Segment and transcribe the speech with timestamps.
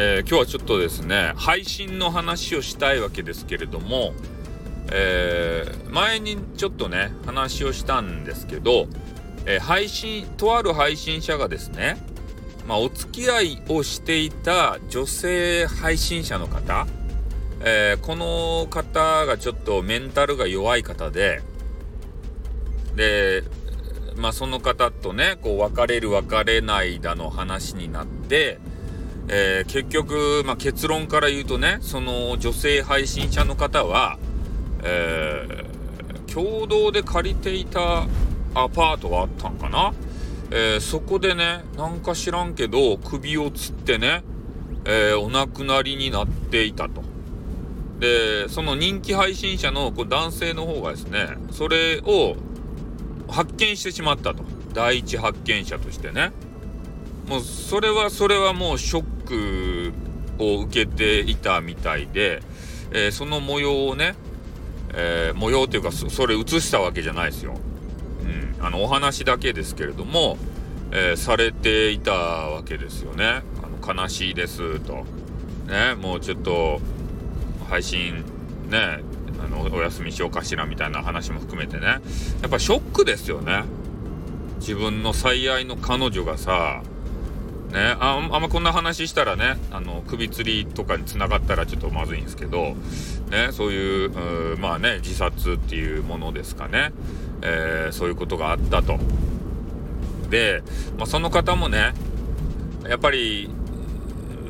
[0.00, 4.12] えー、今日はちょっとですね配信の話をしたいわけですけれども、
[4.92, 8.86] えー、前にちょっとね話をしたんですけど、
[9.44, 11.96] えー、配信とある配信者がですね、
[12.68, 16.86] まあ、お付き合いをしていた女性配信者の方、
[17.64, 21.42] えこの方がちょっとメンタルが弱い方で
[22.94, 23.42] で
[24.14, 28.60] まあその方とねこう別れる別れないだの話になって
[29.30, 34.18] えー、結局、まあ、結論から言うとね、その女性配信者の方は、
[34.82, 38.06] えー、共同で借りていた
[38.54, 39.92] アパートがあったんかな、
[40.50, 44.22] えー、そこでね、なんか知らんけど、首をつってね、
[44.84, 47.02] えお亡くなりになっていたと。
[47.98, 52.36] で、その人気配信者のこう男性の方がですね、それを
[53.28, 54.44] 発見してしまったと。
[54.72, 56.32] 第一発見者としてね。
[57.28, 59.92] もうそれはそれはもうショック
[60.38, 62.42] を受けていたみたいで、
[62.92, 64.14] えー、その模様をね、
[64.94, 67.54] えー、模様というかそれ映したわけじゃないですよ。
[68.22, 70.38] うん、あのお話だけですけれども、
[70.92, 73.42] えー、されていたわけですよね。
[73.62, 75.04] あの悲しいですと。
[75.66, 76.80] ね、もうちょっと
[77.68, 78.24] 配信
[78.70, 79.00] ね、
[79.44, 81.86] あのお休みしようかしらみたいな話も含めてね。
[81.86, 82.00] や
[82.46, 83.64] っぱショックですよね。
[84.60, 86.82] 自分の最愛の彼女がさ、
[87.72, 92.74] ね、ああんまこんな話したらねあの首吊りとかにつながったらちょっとまずいんですけど、
[93.30, 96.92] ね、そういうまあね自殺っていうものですかね、
[97.42, 98.98] えー、そういうことがあったと。
[100.30, 100.62] で、
[100.96, 101.92] まあ、その方もね
[102.88, 103.50] やっぱり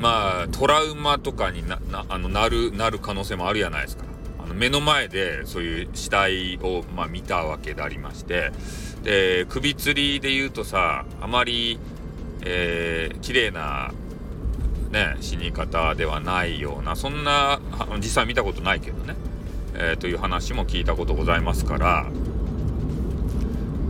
[0.00, 4.04] まあトラウマとかになあのなるなる可能性もあるじゃないですか。
[4.42, 8.50] あの目の前でそういう死体を、まあ、見たわけでありまして
[9.04, 11.78] で首吊りで言うとさあまり
[12.44, 13.92] えー、綺麗な
[14.92, 17.60] ね、死に方ではないような、そんな、
[17.96, 19.16] 実際見たことないけどね、
[19.74, 22.06] えー、という話も聞いたことございますから、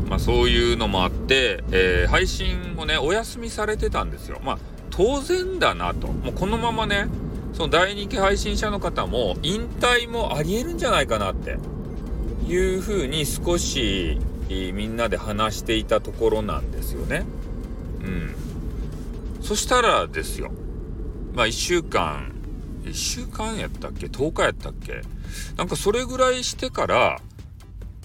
[0.08, 4.40] まあそういうのもあって、えー、配信をね、お休みされてたんですよ。
[4.44, 4.58] まあ
[4.90, 6.06] 当然だなと。
[6.06, 7.08] もうこのままね、
[7.52, 11.56] その大人気配信者の方も引退もありえるんじゃないかなって
[12.46, 14.18] いうふうに少し
[14.48, 17.24] みんなで話していたところなんですよね。
[18.02, 18.34] うん。
[19.42, 20.52] そしたらですよ。
[21.34, 22.32] まあ1週間、
[22.84, 25.02] 1週間やったっけ ?10 日やったっけ？
[25.56, 27.20] なんかそれぐらいしてから、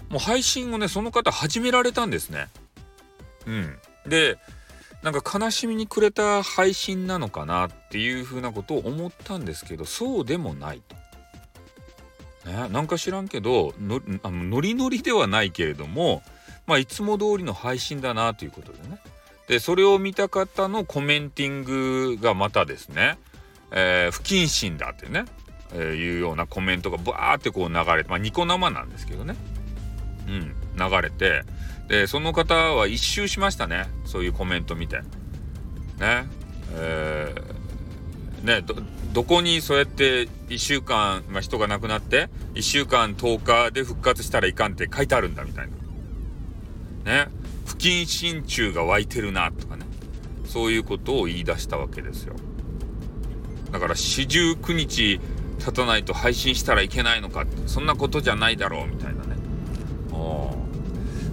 [0.10, 2.48] もう配信をね、その方始められたんですね。
[3.46, 3.78] うん。
[4.08, 4.38] で、
[5.04, 10.96] なんか悲しみにくれた配信なのかなっていうふうなことを思ったんですけど、そうでもないと。
[12.50, 16.24] ね、なんか知らんけどのあのノリノリではないけれども、
[16.66, 19.00] まあ、いつも通りの配信だなということでね。
[19.48, 23.18] で、それを見た方のコメンティングがまたですね、
[23.72, 25.26] えー、不謹慎だってね、
[25.74, 29.36] えー、いうようなコメントがバーってこう流れて、まあ、ニコ生なんですけどね。
[30.28, 31.44] うん、流れて、
[31.88, 33.88] で、その方は一周しましたね。
[34.06, 34.98] そういうコメント見て。
[34.98, 36.26] ね。
[36.74, 38.76] えー、ね、ど、
[39.14, 45.68] どこにそうやって1週間、まあ、人が亡くなって、1週間10日で復活したらいかんって書いてあるんだみたい
[47.06, 47.26] な。
[47.26, 47.32] ね。
[47.68, 49.86] 不謹慎中が湧いてるなとかね。
[50.46, 52.34] そういうことを言い出したわけですよ。
[53.72, 55.20] だから四十九日
[55.60, 59.36] 経たないと配信したらいけないのかそんなことじゃないだろうみたいなね。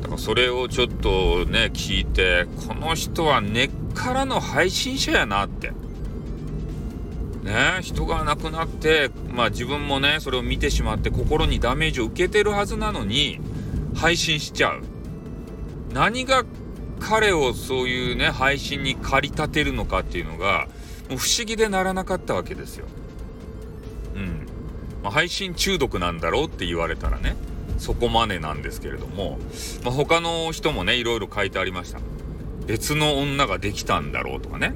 [0.02, 5.72] だからそれをちょっとね聞いてこの人は根っからの配信者やなって。
[7.44, 13.38] ね人が亡くなってまあ自分もねそれを見てしまって心にダメージを受けてるはずなのに
[13.94, 14.93] 配信しちゃう。
[15.94, 16.44] 何が
[16.98, 20.66] 彼をそういうね配信に駆り立てるのかっていうのが
[21.08, 22.86] もう不思議でならなかったわけですよ。
[24.16, 24.46] うん。
[25.02, 27.36] まあ、配信中毒なんだろうって言われたらね
[27.78, 29.38] そこまでなんですけれども、
[29.84, 32.00] まあ、他の人もねいろいろ書いてありました。
[32.66, 34.74] 別の女ができたんだろうとかね。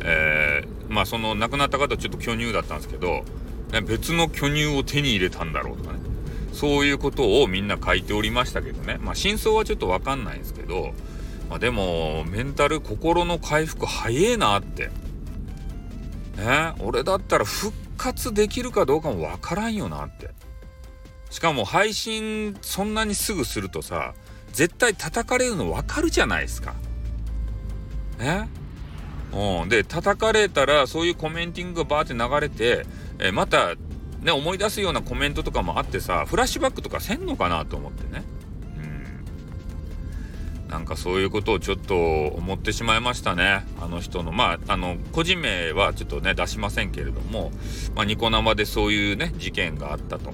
[0.00, 3.24] えー、まあその亡くなった方ちょっと巨乳だったんですけど、
[3.72, 5.98] ね、別の巨乳を手に入れたんだろうとかね。
[6.52, 8.98] そういうことをみんな書いておりましたけどね。
[9.00, 10.92] まあ真相はちょっとわかんないんですけど、
[11.48, 14.90] まあでも、メンタル、心の回復早えなって。
[16.36, 20.30] ね俺だったら復活できるかどうかもわからんよなって。
[21.30, 24.14] しかも配信そんなにすぐするとさ、
[24.52, 26.74] 絶対叩かれるのわかるじゃないですか。
[28.18, 28.48] ね
[29.32, 29.68] うん。
[29.68, 32.86] で、叩かれたらそういうコメンティングがバーって流れて、
[33.18, 33.74] えまた
[34.22, 38.24] ね、思い出すようなコメントとかもあってさ、フラッシュバックとかせんのかなと思ってね。
[40.64, 40.70] うん。
[40.70, 41.94] なんかそういうことをちょっと
[42.26, 43.64] 思ってしまいましたね。
[43.80, 47.52] あの人の、まあ、あの、個人名はちょっとね、出しませんけれども、
[47.94, 50.32] まあ、ニコ生でそういうね、事件があったと。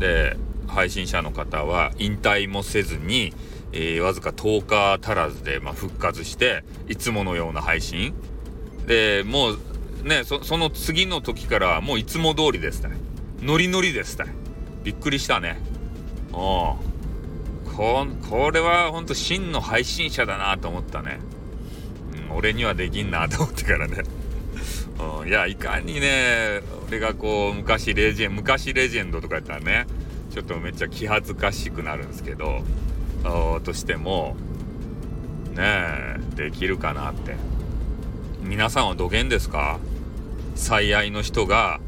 [0.00, 0.36] で、
[0.66, 3.32] 配信者の方は引退もせずに、
[3.72, 8.14] えー、わずか10日足らずで、まあ、復活して、いつものような配信。
[8.86, 9.58] で、もう、
[10.06, 12.96] ね、その次の時からもういつも通りですね。
[13.42, 14.26] ノリノリですね。
[14.84, 15.58] びっくりしたね。
[16.28, 16.32] うん。
[16.32, 16.76] こ
[18.30, 21.18] これはほんと真の配信者だなと思ったね。
[22.30, 24.04] うん、俺にはできんなと思ってからね。
[25.20, 29.86] うん、いや、いかにね、俺がこう、昔レジェン、昔レジェンドとかやったらね、
[30.32, 32.62] ちょっとめっちゃ気恥ずかしくなるんですけど、
[33.64, 34.36] としても、
[35.54, 37.34] ねえ、できるかなって。
[38.42, 39.80] 皆さんはどげんですか？
[40.56, 41.80] 最愛の人が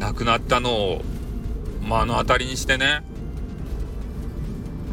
[0.00, 1.02] 亡くなったのを
[1.82, 3.04] 目の当たりにしてね、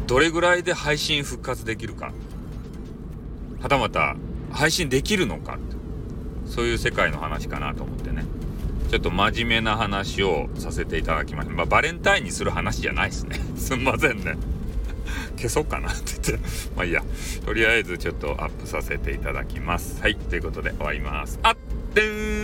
[0.06, 2.12] どれぐらいで配信復活できるか。
[3.60, 4.16] はたまた
[4.52, 5.58] 配信できるのか。
[6.46, 8.24] そういう世界の話かなと思ってね。
[8.90, 11.54] ちょっと真面目な話をさせていただきました。
[11.54, 13.40] まあ、バレンタインにする話じゃないですね。
[13.56, 14.36] すんませんね。
[15.36, 16.48] 消そうかなって言って。
[16.76, 17.02] まあいいや。
[17.44, 20.00] とりあえずちょっとアップさせていただきます。
[20.00, 20.16] はい。
[20.16, 21.40] ということで終わります。
[21.42, 21.56] あっ
[21.94, 22.43] てーん